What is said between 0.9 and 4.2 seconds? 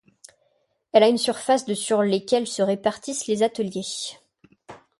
Elle a une surface de sur lesquels se répartissent les ateliers.